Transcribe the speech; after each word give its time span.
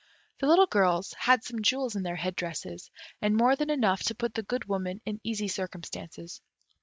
The 0.39 0.47
little 0.47 0.65
girls 0.65 1.13
had 1.15 1.43
some 1.43 1.61
jewels 1.61 1.95
in 1.95 2.01
their 2.01 2.15
head 2.15 2.35
dresses, 2.35 2.89
and 3.21 3.37
more 3.37 3.55
than 3.55 3.69
enough 3.69 4.01
to 4.05 4.15
put 4.15 4.33
the 4.33 4.41
Good 4.41 4.65
Woman 4.65 4.99
in 5.05 5.21
easy 5.23 5.47
circumstances. 5.47 6.41